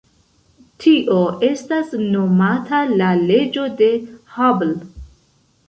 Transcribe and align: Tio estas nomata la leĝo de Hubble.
Tio 0.85 1.17
estas 1.49 1.93
nomata 2.15 2.81
la 3.03 3.13
leĝo 3.21 3.69
de 3.85 3.93
Hubble. 4.39 4.77